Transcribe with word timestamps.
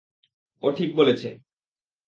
ও 0.63 0.67
ঠিক 0.71 0.89
বলেছে। 0.95 1.29